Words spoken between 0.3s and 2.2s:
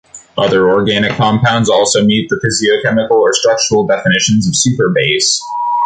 Other organic compounds also